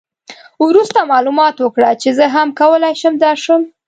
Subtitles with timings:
[0.67, 3.61] وروسته معلومات وکړه چې زه هم کولای شم درشم.